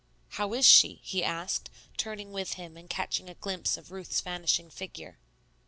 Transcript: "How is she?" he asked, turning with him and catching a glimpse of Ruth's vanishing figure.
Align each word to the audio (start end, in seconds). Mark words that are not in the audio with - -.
"How 0.29 0.55
is 0.55 0.65
she?" 0.65 0.99
he 1.03 1.23
asked, 1.23 1.69
turning 1.95 2.31
with 2.31 2.53
him 2.53 2.75
and 2.75 2.89
catching 2.89 3.29
a 3.29 3.35
glimpse 3.35 3.77
of 3.77 3.91
Ruth's 3.91 4.19
vanishing 4.21 4.71
figure. 4.71 5.19